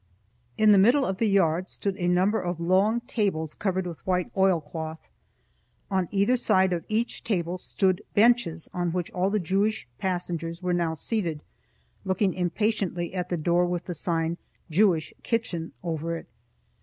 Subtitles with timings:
[0.57, 4.31] In the middle of the yard stood a number of long tables covered with white
[4.35, 5.11] oilcloth.
[5.91, 10.73] On either side of each table stood benches on which all the Jewish passengers were
[10.73, 11.43] now seated,
[12.03, 14.39] looking impatiently at the door with the sign
[14.71, 16.25] "Jewish Kitchen" over it.